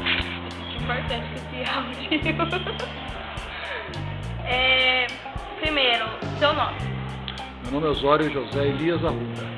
pessoas. 0.00 0.42
Importante 0.82 1.34
esse 1.34 1.70
áudio. 1.70 2.02
é, 4.44 5.06
primeiro, 5.60 6.06
seu 6.38 6.52
nome. 6.52 6.76
Meu 7.64 7.72
nome 7.72 7.86
é 7.86 7.90
Osório 7.90 8.32
José 8.32 8.66
Elias 8.66 9.04
Arruda. 9.04 9.52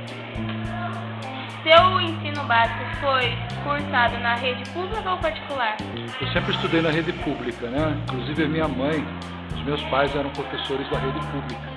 Seu 1.63 2.01
ensino 2.01 2.45
básico 2.45 2.85
foi 3.01 3.35
cursado 3.65 4.19
na 4.19 4.35
rede 4.35 4.69
pública 4.71 5.11
ou 5.11 5.17
particular? 5.17 5.79
Eu 6.21 6.29
sempre 6.29 6.55
estudei 6.55 6.83
na 6.83 6.91
rede 6.91 7.15
pública, 7.15 7.67
né? 7.69 7.99
Inclusive 8.05 8.45
a 8.45 8.49
minha 8.49 8.69
mãe, 8.69 9.03
os 9.55 9.63
meus 9.63 9.83
pais 9.85 10.15
eram 10.15 10.29
professores 10.31 10.87
da 10.91 10.99
rede 10.99 11.19
pública. 11.29 11.73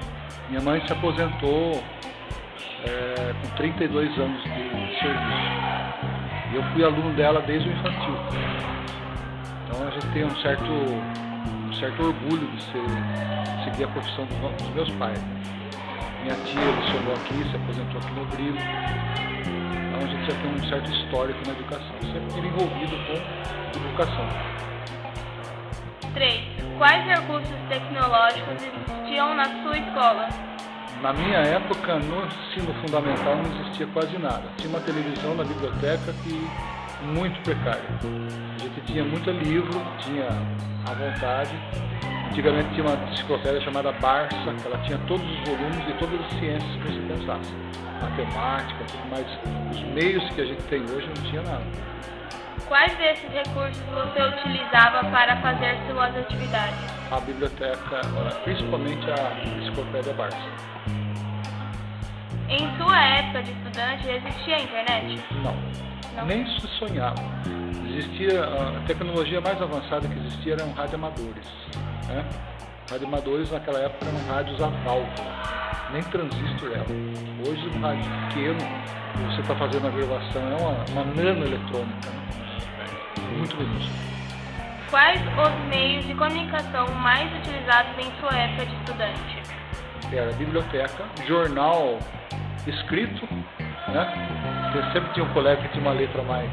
Minha 0.49 0.62
mãe 0.62 0.85
se 0.85 0.91
aposentou 0.91 1.81
é, 2.85 3.34
com 3.41 3.48
32 3.55 4.20
anos 4.20 4.44
de 4.44 4.99
serviço. 4.99 5.87
E 6.51 6.55
eu 6.55 6.63
fui 6.71 6.83
aluno 6.83 7.13
dela 7.15 7.41
desde 7.41 7.67
o 7.67 7.71
infantil. 7.71 8.15
Então 9.65 9.87
a 9.87 9.91
gente 9.91 10.07
tem 10.13 10.25
um 10.25 10.35
certo, 10.37 10.63
um 10.63 11.73
certo 11.73 12.03
orgulho 12.03 12.47
de 12.47 12.61
ser, 12.63 12.83
seguir 13.65 13.83
a 13.83 13.87
profissão 13.89 14.25
dos 14.25 14.70
meus 14.73 14.89
pais. 14.91 15.20
Minha 16.23 16.35
tia 16.45 16.61
lecionou 16.61 17.13
aqui, 17.13 17.49
se 17.49 17.55
aposentou 17.55 17.99
aqui 18.01 18.13
no 18.13 18.25
Brilho. 18.25 18.57
Então 19.87 19.99
a 19.99 20.07
gente 20.07 20.31
já 20.31 20.41
tem 20.41 20.51
um 20.51 20.70
certo 20.70 20.91
histórico 20.91 21.39
na 21.45 21.53
educação. 21.53 21.95
Sempre 22.01 22.48
envolvido 22.48 22.95
com 23.05 23.79
educação. 23.79 24.27
3. 26.13 26.41
Quais 26.77 27.05
recursos 27.05 27.55
tecnológicos 27.70 28.63
existiam 28.63 29.35
na 29.35 29.45
sua 29.63 29.77
escola? 29.77 30.56
Na 31.01 31.13
minha 31.13 31.37
época, 31.37 31.99
no 31.99 32.26
ensino 32.26 32.73
fundamental 32.81 33.35
não 33.35 33.62
existia 33.62 33.85
quase 33.87 34.17
nada. 34.17 34.43
Tinha 34.57 34.70
uma 34.70 34.79
televisão 34.79 35.35
na 35.35 35.43
biblioteca 35.43 36.12
que 36.23 36.49
muito 37.13 37.39
precária. 37.43 37.84
A 38.55 38.59
gente 38.59 38.81
tinha 38.81 39.04
muito 39.04 39.29
livro, 39.29 39.79
tinha 39.99 40.27
à 40.85 40.93
vontade. 40.93 41.51
Antigamente 42.29 42.70
tinha 42.73 42.85
uma 42.87 43.12
enciclopédia 43.12 43.62
chamada 43.62 43.91
Barça, 43.93 44.54
que 44.59 44.67
ela 44.67 44.77
tinha 44.79 44.98
todos 45.07 45.26
os 45.26 45.39
volumes 45.48 45.87
e 45.87 45.93
todas 45.99 46.20
as 46.20 46.31
ciências 46.39 46.71
que 46.81 46.91
você 46.91 47.13
pensasse. 47.13 47.54
Matemática, 48.01 48.84
tudo 48.85 49.09
mais. 49.09 49.27
Os 49.71 49.82
meios 49.93 50.23
que 50.32 50.41
a 50.41 50.45
gente 50.45 50.63
tem 50.63 50.82
hoje 50.82 51.07
não 51.07 51.29
tinha 51.29 51.41
nada. 51.43 51.65
Quais 52.68 52.98
desses 52.98 53.29
recursos 53.32 53.82
você 53.93 54.21
utilizava 54.21 55.10
para 55.10 55.37
fazer 55.37 55.77
suas 55.90 56.15
atividades? 56.18 56.77
A 57.12 57.20
biblioteca, 57.21 58.01
principalmente 58.43 59.10
a 59.10 59.57
enciclopédia 59.57 60.13
Barça. 60.13 60.37
Em 62.49 62.77
sua 62.77 63.01
época 63.01 63.43
de 63.43 63.51
estudante, 63.51 64.09
existia 64.09 64.59
internet? 64.59 65.23
Não, 65.44 65.56
Não. 66.16 66.25
nem 66.25 66.45
se 66.59 66.68
sonhava. 66.78 67.16
Existia, 67.90 68.44
a 68.44 68.85
tecnologia 68.85 69.40
mais 69.40 69.62
avançada 69.62 70.07
que 70.07 70.19
existia 70.19 70.53
eram 70.53 70.72
radioamadores. 70.73 71.47
Né? 72.07 72.25
Radioamadores 72.91 73.50
naquela 73.51 73.79
época 73.79 74.06
eram 74.06 74.35
rádios 74.35 74.62
a 74.62 74.68
válvula, 74.68 75.90
nem 75.91 76.03
transistor 76.03 76.72
era. 76.72 76.85
Hoje 77.50 77.69
um 77.69 77.81
rádio 77.81 78.09
pequeno, 78.28 78.59
você 79.31 79.41
está 79.41 79.56
fazendo 79.56 79.88
a 79.88 79.90
gravação, 79.90 80.41
é 80.41 80.56
uma, 80.62 80.85
uma 80.91 81.03
nanoeletrônica, 81.16 82.09
né? 82.09 82.16
Muito 83.22 83.56
minúscula. 83.57 84.07
Quais 84.90 85.22
os 85.22 85.68
meios 85.68 86.06
de 86.06 86.13
comunicação 86.16 86.88
mais 86.96 87.29
utilizados 87.40 87.91
em 87.97 88.12
sua 88.19 88.34
época 88.38 88.66
de 88.66 88.75
estudante? 88.75 89.44
Era 90.13 90.31
biblioteca, 90.34 91.03
jornal 91.28 92.00
escrito, 92.66 93.28
né? 93.90 94.72
Você 94.72 94.94
sempre 94.94 95.13
tinha 95.13 95.25
um 95.25 95.33
colega 95.33 95.61
que 95.61 95.67
tinha 95.69 95.81
uma 95.81 95.94
letra 95.94 96.22
mais, 96.23 96.51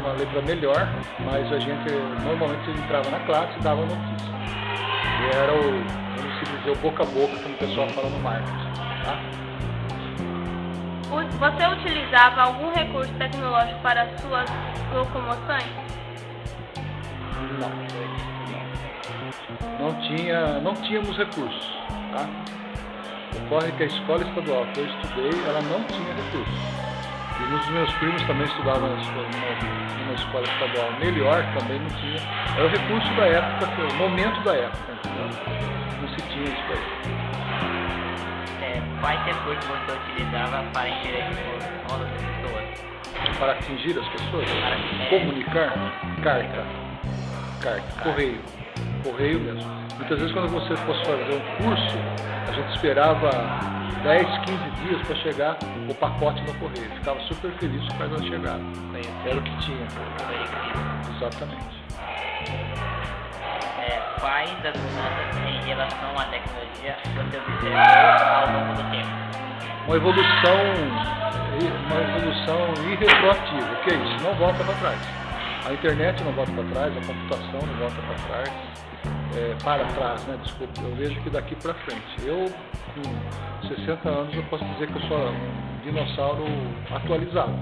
uma 0.00 0.12
letra 0.12 0.40
melhor, 0.42 0.88
mas 1.24 1.52
a 1.52 1.58
gente 1.58 1.92
normalmente 2.24 2.70
entrava 2.70 3.10
na 3.10 3.20
classe 3.20 3.58
e 3.58 3.62
dava 3.62 3.82
notícia. 3.82 4.30
E 5.20 5.36
era 5.36 5.52
o, 5.52 5.62
vamos 6.16 6.38
se 6.38 6.56
dizer, 6.56 6.70
o 6.70 6.76
boca 6.76 7.02
a 7.02 7.06
boca, 7.06 7.36
como 7.42 7.54
o 7.54 7.58
pessoal 7.58 7.88
fala 7.90 8.08
no 8.08 8.18
marketing. 8.20 8.72
Tá? 9.04 9.18
Você 11.16 11.66
utilizava 11.66 12.42
algum 12.42 12.72
recurso 12.72 13.12
tecnológico 13.14 13.80
para 13.80 14.06
suas 14.18 14.50
locomoções? 14.94 15.64
Não. 17.58 17.96
Não 19.78 19.94
tinha, 20.02 20.60
não 20.60 20.74
tínhamos 20.74 21.16
recursos, 21.16 21.72
tá? 22.12 22.26
Ocorre 23.44 23.72
que 23.72 23.82
a 23.84 23.86
escola 23.86 24.22
estadual 24.22 24.66
que 24.72 24.80
eu 24.80 24.86
estudei, 24.86 25.30
ela 25.46 25.60
não 25.62 25.82
tinha 25.84 26.14
recursos. 26.14 26.76
E 27.38 27.42
nos 27.50 27.66
meus 27.68 27.92
primos 27.94 28.22
também 28.22 28.46
estudavam 28.46 28.88
na 28.88 29.00
escola, 29.00 29.28
numa, 29.98 30.14
escola 30.14 30.44
estadual 30.44 30.92
melhor, 30.98 31.44
também 31.58 31.78
não 31.78 31.90
tinha. 31.90 32.20
Era 32.56 32.66
o 32.66 32.68
recurso 32.68 33.14
da 33.14 33.26
época, 33.26 33.82
o 33.82 33.96
momento 33.96 34.42
da 34.42 34.54
época, 34.54 34.92
entendeu? 34.92 35.28
Não 36.00 36.08
se 36.08 36.22
tinha 36.28 36.44
isso 36.44 36.72
aí. 36.72 37.75
Quais 39.06 39.24
recursos 39.24 39.64
você 39.66 39.92
utilizava 39.92 40.64
para 40.72 40.88
interagir 40.88 41.36
com 41.86 41.92
outras 41.92 42.10
pessoas? 42.10 43.38
Para 43.38 43.52
atingir 43.52 43.96
as 44.00 44.08
pessoas, 44.08 44.50
Para- 44.50 45.06
comunicar, 45.10 45.72
carta, 46.24 46.66
carta, 47.62 48.02
correio, 48.02 48.42
correio 49.04 49.38
mesmo. 49.38 49.70
Muitas 49.94 50.18
vezes 50.18 50.32
quando 50.32 50.48
você 50.48 50.76
fosse 50.78 51.04
fazer 51.04 51.36
um 51.36 51.62
curso, 51.62 51.96
a 52.48 52.52
gente 52.52 52.74
esperava 52.74 53.30
10, 54.02 54.26
15 54.44 54.70
dias 54.82 55.06
para 55.06 55.16
chegar 55.18 55.56
o 55.88 55.94
pacote 55.94 56.42
no 56.42 56.54
correio. 56.54 56.90
Ficava 56.96 57.20
super 57.28 57.52
feliz 57.60 57.86
com 57.92 58.02
a 58.02 58.22
chegada. 58.22 58.60
Foi 58.90 59.30
Era 59.30 59.38
o 59.38 59.42
que 59.44 59.56
tinha. 59.58 59.86
Exatamente. 61.14 61.76
Quais 64.26 64.50
das 64.60 64.74
mudanças 64.74 65.36
em 65.46 65.68
relação 65.68 66.18
à 66.18 66.24
tecnologia 66.24 66.96
você 67.14 67.38
observou 67.38 67.78
ao 67.78 68.50
longo 68.50 68.74
do 68.74 68.90
tempo? 68.90 69.08
Uma 69.86 69.96
evolução, 69.96 70.58
uma 71.86 72.00
evolução 72.02 72.90
irretroativa. 72.90 73.72
O 73.72 73.76
que 73.84 73.90
é 73.90 73.94
isso? 73.94 74.24
Não 74.24 74.34
volta 74.34 74.64
para 74.64 74.74
trás. 74.74 74.98
A 75.64 75.72
internet 75.72 76.24
não 76.24 76.32
volta 76.32 76.50
para 76.50 76.64
trás, 76.64 76.96
a 76.96 77.06
computação 77.06 77.60
não 77.68 77.74
volta 77.78 78.02
para 78.02 78.14
trás, 78.26 78.52
é, 79.36 79.54
para 79.62 79.84
trás, 79.94 80.26
né? 80.26 80.36
Desculpa, 80.42 80.80
eu 80.82 80.96
vejo 80.96 81.20
que 81.20 81.30
daqui 81.30 81.54
para 81.54 81.74
frente. 81.74 82.26
Eu, 82.26 82.52
com 82.96 83.68
60 83.68 84.08
anos, 84.08 84.34
eu 84.34 84.42
posso 84.50 84.64
dizer 84.64 84.88
que 84.88 84.96
eu 84.96 85.02
sou 85.02 85.18
um 85.18 85.80
dinossauro 85.84 86.44
atualizado. 86.90 87.54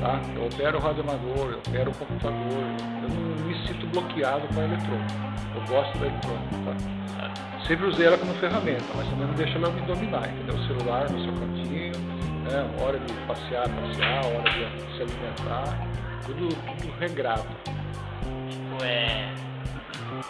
Tá? 0.00 0.20
Eu 0.34 0.46
opero 0.46 0.78
o 0.78 0.80
radioamador, 0.80 1.50
eu 1.52 1.58
opero 1.58 1.90
o 1.90 1.94
computador, 1.94 2.62
eu 3.02 3.08
não 3.08 3.46
me 3.46 3.54
sinto 3.66 3.86
bloqueado 3.88 4.46
com 4.48 4.60
a 4.60 4.64
eletrônica. 4.64 5.14
Eu 5.54 5.60
gosto 5.66 5.98
da 5.98 6.06
eletrônica. 6.06 6.56
Tá? 6.64 7.62
Sempre 7.66 7.86
usei 7.86 8.06
ela 8.06 8.18
como 8.18 8.34
ferramenta, 8.34 8.84
mas 8.96 9.08
também 9.08 9.26
não 9.26 9.34
deixa 9.34 9.56
ela 9.58 9.70
me 9.70 9.80
dominar, 9.82 10.28
entendeu? 10.28 10.56
O 10.56 10.66
celular 10.66 11.08
no 11.10 11.22
seu 11.22 11.32
cantinho, 11.34 11.92
né? 12.42 12.68
hora 12.82 12.98
de 12.98 13.12
passear, 13.26 13.68
passear, 13.68 14.24
hora 14.26 14.50
de 14.50 14.96
se 14.96 15.02
alimentar, 15.02 15.78
tudo, 16.26 16.48
tudo 16.48 16.92
regrado. 16.98 17.46
Tipo, 18.50 18.84
é. 18.84 19.32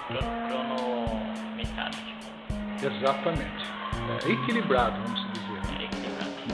cro- 0.09 0.19
cronometrado, 0.49 1.97
tipo, 1.97 2.87
Exatamente. 2.97 3.65
É 4.27 4.31
equilibrado, 4.33 5.01
vamos. 5.05 5.22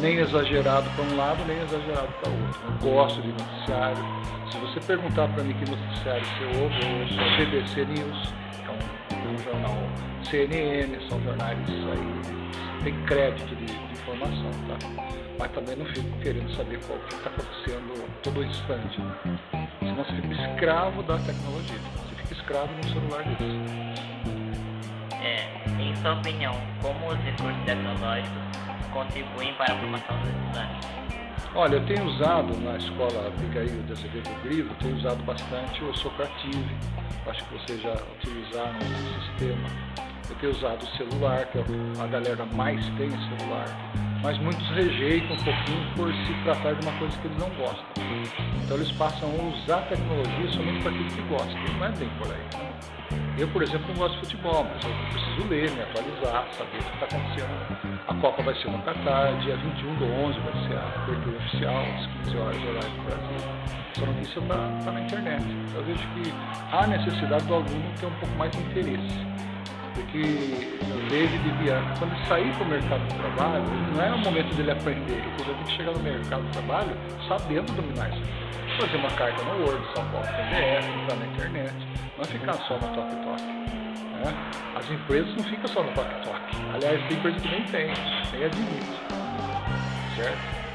Nem 0.01 0.19
exagerado 0.19 0.89
para 0.91 1.05
um 1.05 1.17
lado, 1.17 1.45
nem 1.47 1.59
exagerado 1.59 2.09
para 2.21 2.31
o 2.31 2.47
outro. 2.47 2.61
Eu 2.67 2.93
gosto 2.93 3.23
de 3.23 3.29
noticiário. 3.29 4.05
Se 4.53 4.59
você 4.59 4.81
perguntar 4.81 5.29
para 5.29 5.43
mim 5.43 5.55
que 5.55 5.71
noticiário 5.71 6.25
você 6.25 6.45
ouve, 6.61 6.81
eu 6.83 7.01
ouço 7.01 7.21
a 7.21 7.37
BBC 7.39 7.85
News, 7.87 8.33
que 8.53 9.17
é 9.17 9.19
um, 9.19 9.33
um 9.33 9.39
jornal 9.39 9.77
CNN, 10.25 11.09
são 11.09 11.21
jornais 11.23 11.59
aí, 11.69 12.85
tem 12.85 13.05
crédito 13.07 13.57
de, 13.57 13.65
de 13.65 13.93
informação, 13.93 14.51
tá? 14.69 14.79
Mas 15.39 15.51
também 15.53 15.77
não 15.77 15.87
fico 15.87 16.19
querendo 16.21 16.55
saber 16.55 16.79
qual 16.87 16.99
que 16.99 17.15
está 17.15 17.31
acontecendo 17.31 18.09
todo 18.23 18.45
instante. 18.45 19.01
Né? 19.01 19.39
Senão 19.79 19.95
você 19.97 20.13
fica 20.13 20.53
escravo 20.53 21.03
da 21.05 21.17
tecnologia. 21.19 21.79
Você 21.79 22.15
fica 22.17 22.35
escravo 22.35 22.69
no 22.75 22.85
celular 22.85 23.25
desse. 23.25 23.45
É, 25.23 25.81
em 25.81 25.97
sua 25.97 26.15
opinião, 26.15 26.55
como 26.83 27.09
os 27.09 27.19
recursos 27.19 27.65
tecnológicos 27.65 28.59
contribuem 28.93 29.55
para 29.55 29.75
a 29.75 29.79
formação 29.79 30.19
dos 30.21 30.29
estudantes? 30.29 30.89
Olha, 31.55 31.77
eu 31.77 31.87
tenho 31.87 32.05
usado 32.05 32.57
na 32.61 32.77
escola 32.77 33.27
Abigail 33.27 33.83
de 33.83 33.93
Azevedo 33.93 34.43
Grilo, 34.43 34.75
tenho 34.81 34.97
usado 34.97 35.23
bastante 35.25 35.83
o 35.83 35.95
Socrative, 35.95 36.77
acho 37.27 37.45
que 37.45 37.55
vocês 37.55 37.83
já 37.83 37.95
utilizaram 37.95 38.79
esse 38.79 39.31
sistema. 39.31 39.69
Eu 40.29 40.37
tenho 40.37 40.53
usado 40.53 40.83
o 40.83 40.97
celular, 40.97 41.47
que 41.47 41.59
é 41.59 41.63
a 42.03 42.07
galera 42.07 42.45
mais 42.47 42.85
tem 42.97 43.11
celular. 43.11 44.08
Mas 44.23 44.39
muitos 44.39 44.67
rejeitam 44.71 45.37
um 45.37 45.45
pouquinho 45.45 45.95
por 45.97 46.13
se 46.13 46.35
tratar 46.45 46.75
de 46.75 46.87
uma 46.87 46.99
coisa 46.99 47.17
que 47.19 47.27
eles 47.27 47.39
não 47.39 47.51
gostam. 47.51 47.85
Então 48.65 48.77
eles 48.77 48.93
passam 48.93 49.29
a 49.29 49.43
usar 49.43 49.79
a 49.79 49.83
tecnologia 49.83 50.51
somente 50.51 50.83
para 50.83 50.91
aquilo 50.91 51.09
que 51.09 51.23
gostam. 51.23 51.79
Não 51.79 51.87
é 51.87 51.91
bem 51.93 52.11
por 52.19 52.33
aí. 52.33 53.19
Eu, 53.39 53.47
por 53.49 53.63
exemplo, 53.63 53.87
não 53.89 53.95
gosto 53.95 54.15
de 54.15 54.21
futebol, 54.21 54.65
mas 54.65 54.85
eu 54.85 54.91
preciso 55.13 55.49
ler, 55.49 55.71
me 55.71 55.81
atualizar, 55.81 56.45
saber 56.59 56.79
o 56.79 56.83
que 56.83 56.95
está 56.95 57.07
acontecendo. 57.07 57.99
A 58.09 58.15
Copa 58.15 58.43
vai 58.43 58.55
ser 58.57 58.69
no 58.69 58.83
Catar, 58.83 59.39
dia 59.39 59.57
21 59.57 59.95
do 59.95 60.05
11 60.07 60.41
vai 60.41 60.67
ser 60.67 60.77
a 60.77 61.03
abertura 61.03 61.37
oficial, 61.37 61.83
às 61.83 62.07
15 62.25 62.37
horas 62.37 62.63
horário 62.63 62.91
do 62.91 63.03
Brasil. 63.05 63.49
Essa 63.93 64.07
notícia 64.07 64.41
está 64.41 64.85
tá 64.85 64.91
na 64.91 65.01
internet. 65.03 65.45
Eu 65.73 65.85
vejo 65.85 66.09
que 66.15 66.35
há 66.73 66.87
necessidade 66.89 67.45
do 67.47 67.55
aluno 67.55 67.93
ter 68.01 68.07
um 68.07 68.15
pouco 68.19 68.35
mais 68.37 68.51
de 68.51 68.59
interesse. 68.59 69.27
Porque 69.99 70.23
o 70.23 71.11
David 71.11 71.51
Bianco, 71.61 71.99
quando 71.99 72.15
ele 72.15 72.27
sair 72.27 72.55
para 72.55 72.63
o 72.63 72.69
mercado 72.69 73.09
de 73.09 73.15
trabalho, 73.17 73.65
não 73.93 74.01
é 74.01 74.13
o 74.13 74.19
momento 74.19 74.55
dele 74.55 74.71
aprender, 74.71 75.15
ele 75.15 75.45
tem 75.45 75.65
que 75.65 75.73
chegar 75.73 75.93
no 75.93 75.99
mercado 75.99 76.43
de 76.45 76.53
trabalho 76.53 76.97
sabendo 77.27 77.73
dominar 77.73 78.09
isso. 78.11 78.23
Fazer 78.81 78.97
uma 78.97 79.11
carta 79.11 79.43
no 79.43 79.65
Word, 79.65 79.85
São 79.97 80.09
Paulo 80.11 80.25
PDF, 80.25 80.89
entrar 81.03 81.17
na 81.17 81.27
internet, 81.27 81.75
não 82.17 82.25
ficar 82.25 82.53
só 82.53 82.75
no 82.75 82.95
toque-toque. 82.95 83.43
Né? 83.43 84.35
As 84.77 84.89
empresas 84.89 85.35
não 85.35 85.43
ficam 85.43 85.67
só 85.67 85.83
no 85.83 85.93
toque-toque. 85.93 86.57
Aliás, 86.75 87.09
tem 87.09 87.17
empresas 87.17 87.43
que 87.43 87.49
nem 87.49 87.65
tem, 87.65 87.87
nem 88.33 88.45
admite. 88.45 89.01
Certo? 90.15 90.68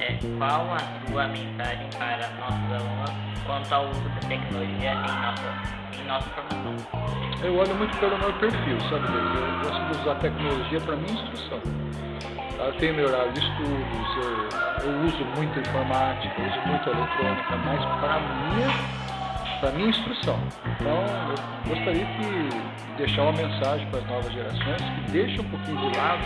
É, 0.00 0.18
qual 0.38 0.74
a 0.74 0.78
sua 1.08 1.28
mensagem 1.28 1.88
para 1.96 2.28
nossos 2.40 2.72
alunos 2.72 3.10
quanto 3.46 3.72
ao 3.72 3.88
uso 3.90 4.00
da 4.00 4.20
tecnologia 4.28 4.92
em 4.92 5.22
nossa, 5.22 6.00
em 6.00 6.06
nossa 6.06 6.30
formação? 6.30 6.76
Eu 7.42 7.56
olho 7.56 7.74
muito 7.74 7.96
pelo 7.98 8.18
meu 8.18 8.32
perfil, 8.34 8.80
sabe? 8.88 9.06
Eu 9.06 9.62
gosto 9.62 9.92
de 9.92 10.00
usar 10.00 10.14
tecnologia 10.16 10.80
para 10.80 10.96
minha 10.96 11.12
instrução. 11.12 11.60
Eu 12.58 12.72
tenho 12.78 12.94
meu 12.94 13.08
horário 13.08 13.32
de 13.32 13.40
estudos, 13.40 14.16
eu, 14.16 14.90
eu 14.90 15.06
uso 15.06 15.24
muito 15.36 15.58
informática, 15.60 16.40
eu 16.40 16.46
uso 16.48 16.60
muito 16.66 16.88
eletrônica, 16.88 17.56
mas 17.64 17.84
para 18.00 18.20
minha 18.20 19.03
para 19.64 19.72
minha 19.72 19.88
instrução. 19.88 20.38
Então, 20.78 21.02
eu 21.64 21.74
gostaria 21.74 22.04
de 22.04 22.96
deixar 22.98 23.22
uma 23.22 23.32
mensagem 23.32 23.86
para 23.86 24.00
as 24.00 24.06
novas 24.06 24.30
gerações 24.30 24.82
que 24.82 25.10
deixe 25.10 25.40
um 25.40 25.44
pouquinho 25.44 25.90
de 25.90 25.96
lado 25.96 26.22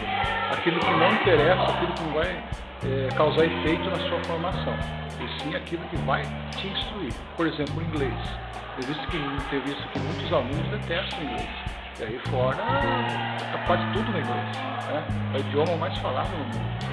aquilo 0.51 0.81
que 0.81 0.91
não 0.91 1.13
interessa, 1.13 1.63
aquilo 1.63 1.93
que 1.93 2.03
não 2.03 2.13
vai 2.15 2.45
é, 2.85 3.09
causar 3.17 3.45
efeito 3.45 3.89
na 3.91 3.99
sua 4.09 4.25
formação, 4.25 4.75
e 5.21 5.41
sim 5.41 5.55
aquilo 5.55 5.85
que 5.85 5.97
vai 5.99 6.23
te 6.57 6.67
instruir. 6.67 7.13
Por 7.37 7.47
exemplo, 7.47 7.79
o 7.79 7.83
inglês. 7.83 8.13
Eu 8.77 8.89
visto 8.89 9.07
que, 9.07 9.19
visto 9.61 9.89
que 9.93 9.99
muitos 10.01 10.33
alunos 10.33 10.69
detestam 10.71 11.21
o 11.21 11.23
inglês. 11.23 11.49
E 12.01 12.05
aí 12.05 12.21
fora, 12.31 12.57
tá 12.57 13.65
quase 13.69 13.85
tudo 13.93 14.11
no 14.11 14.19
inglês. 14.19 14.57
Né? 14.89 15.05
É 15.35 15.37
o 15.37 15.41
idioma 15.41 15.77
mais 15.77 15.97
falado 15.99 16.31
no 16.31 16.39
mundo. 16.39 16.89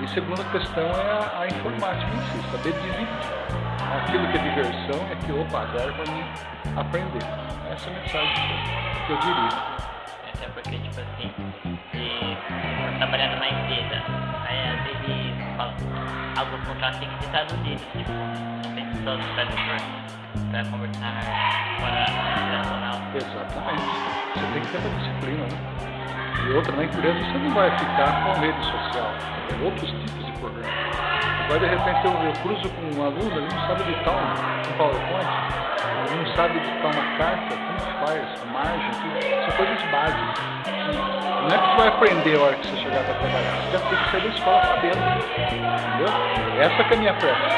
E 0.00 0.04
a 0.04 0.08
segunda 0.08 0.44
questão 0.44 0.84
é 0.84 1.10
a, 1.10 1.40
a 1.40 1.46
informática 1.46 2.10
em 2.14 2.20
si, 2.20 2.50
saber 2.52 2.72
dividir 2.72 3.08
aquilo 3.96 4.28
que 4.28 4.38
é 4.38 4.42
diversão 4.42 5.08
e 5.08 5.12
aquilo, 5.12 5.40
opa, 5.42 5.62
agora 5.62 5.90
é 5.90 5.92
para 5.92 6.12
mim 6.12 6.24
aprender. 6.76 7.24
Essa 7.70 7.90
é 7.90 7.96
a 7.96 8.00
mensagem 8.00 8.34
que 9.06 9.12
eu 9.12 9.18
diria. 9.18 9.88
É 10.40 10.48
porque, 10.54 10.78
tipo 10.78 11.00
assim, 11.00 11.34
se 11.90 12.98
trabalhando 12.98 13.34
numa 13.34 13.48
empresa, 13.48 14.02
aí 14.46 14.68
às 14.68 14.82
vezes 14.84 15.56
fala, 15.56 15.74
alguns 16.38 16.68
contratos 16.68 17.00
têm 17.00 17.08
que 17.08 17.24
ser 17.24 17.30
traduzidos, 17.30 17.82
tipo, 17.92 18.12
tem 18.74 18.86
só 19.02 19.16
tradutor 19.34 19.78
para 20.50 20.64
conversar 20.70 21.12
fora 21.80 22.02
internacional. 22.02 22.96
Exatamente. 23.14 23.82
Você 24.34 24.46
tem 24.52 24.62
que 24.62 24.68
ter 24.68 24.78
uma 24.78 24.90
disciplina, 24.98 25.42
né? 25.42 25.97
E 26.48 26.52
outra, 26.52 26.74
na 26.74 26.84
empresa 26.84 27.12
você 27.12 27.38
não 27.38 27.50
vai 27.50 27.70
ficar 27.78 28.24
com 28.24 28.30
a 28.30 28.34
rede 28.40 28.64
social, 28.64 29.12
é 29.52 29.64
outros 29.64 29.90
tipos 29.90 30.24
de 30.24 30.32
programa. 30.40 30.72
Agora 31.44 31.60
de 31.60 31.66
repente 31.66 32.06
eu, 32.06 32.12
eu 32.24 32.32
cruzo 32.40 32.70
com 32.70 32.98
um 32.98 33.04
aluno, 33.04 33.36
ele 33.36 33.48
não 33.52 33.66
sabe 33.66 33.82
editar 33.82 34.12
um, 34.12 34.72
um 34.72 34.76
PowerPoint, 34.78 35.28
ele 36.08 36.24
não 36.24 36.34
sabe 36.34 36.56
editar 36.56 36.88
uma 36.88 37.18
carta, 37.18 37.54
como 37.54 37.80
faz, 38.00 38.24
a 38.40 38.46
margem, 38.46 38.90
tudo. 38.92 39.20
São 39.44 39.56
coisas 39.58 39.82
básicas. 39.92 40.40
Não 41.42 41.54
é 41.54 41.58
que 41.58 41.66
você 41.68 41.76
vai 41.76 41.88
aprender 41.88 42.36
a 42.36 42.40
hora 42.40 42.56
que 42.56 42.66
você 42.66 42.76
chegar 42.78 43.04
para 43.04 43.14
trabalhar, 43.14 43.52
você 43.52 43.70
já 43.72 43.80
tem 43.80 43.98
que 43.98 44.10
sair 44.10 44.22
da 44.22 44.28
escola 44.28 44.62
sabendo. 44.64 45.04
Entendeu? 45.36 46.08
Essa 46.60 46.84
que 46.84 46.94
é 46.94 46.96
a 46.96 47.00
minha 47.00 47.14
pressa. 47.14 47.48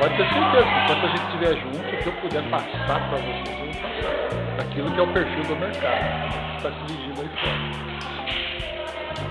Pode 0.00 0.16
ter 0.16 0.28
certeza 0.28 0.68
enquanto 0.68 1.04
a 1.04 1.08
gente 1.08 1.24
estiver 1.24 1.54
junto, 1.60 1.78
o 1.78 1.96
que 1.96 2.06
eu 2.06 2.12
puder 2.20 2.42
passar 2.50 3.08
para 3.08 3.18
vocês, 3.18 3.58
eu 3.58 3.64
vou 3.64 3.74
passar. 3.80 4.19
Daquilo 4.60 4.90
que 4.92 5.00
é 5.00 5.02
o 5.02 5.10
perfil 5.10 5.42
do 5.44 5.56
mercado, 5.56 6.04
que 6.50 6.56
está 6.58 6.70
se 6.70 6.84
dirigindo 6.84 7.22
aí 7.22 7.28
fora. 7.38 7.56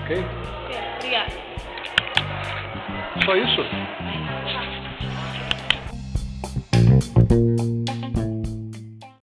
Ok? 0.02 0.24
Obrigada. 0.98 1.32
Só 3.24 3.36
isso? 3.36 3.62